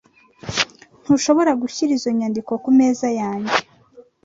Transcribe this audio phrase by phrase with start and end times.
[1.03, 3.57] Ntushobora gushyira izo nyandiko kumeza yanjye?